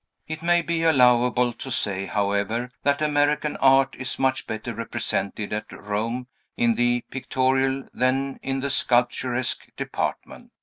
It 0.27 0.41
may 0.41 0.63
be 0.63 0.81
allowable 0.81 1.53
to 1.53 1.69
say, 1.69 2.07
however, 2.07 2.71
that 2.81 3.03
American 3.03 3.55
art 3.57 3.93
is 3.95 4.17
much 4.17 4.47
better 4.47 4.73
represented 4.73 5.53
at 5.53 5.71
Rome 5.71 6.25
in 6.57 6.73
the 6.73 7.01
pictorial 7.11 7.87
than 7.93 8.39
in 8.41 8.61
the 8.61 8.71
sculpturesque 8.71 9.67
department. 9.77 10.53